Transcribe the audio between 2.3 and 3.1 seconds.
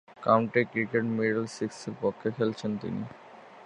খেলছেন তিনি।